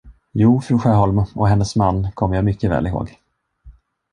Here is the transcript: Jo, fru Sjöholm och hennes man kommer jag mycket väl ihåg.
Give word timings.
Jo, 0.33 0.61
fru 0.61 0.79
Sjöholm 0.79 1.25
och 1.35 1.47
hennes 1.47 1.75
man 1.75 2.11
kommer 2.13 2.35
jag 2.35 2.45
mycket 2.45 2.71
väl 2.71 2.87
ihåg. 2.87 3.17